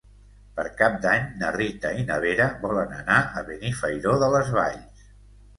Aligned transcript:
Per 0.59 0.63
Cap 0.77 0.95
d'Any 1.03 1.27
na 1.41 1.51
Rita 1.57 1.91
i 2.03 2.07
na 2.07 2.17
Vera 2.25 2.47
volen 2.65 2.97
anar 3.03 3.19
a 3.21 3.45
Benifairó 3.51 4.17
de 4.25 4.31
les 4.39 4.51
Valls. 4.61 5.07